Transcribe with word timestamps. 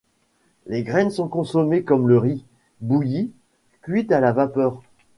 Les 0.65 0.81
graines 0.81 1.11
sont 1.11 1.27
consommées 1.27 1.83
comme 1.83 2.07
le 2.07 2.17
riz, 2.17 2.43
bouillies, 2.79 3.31
cuites 3.83 4.11
à 4.11 4.19
la 4.19 4.31
vapeur... 4.31 4.81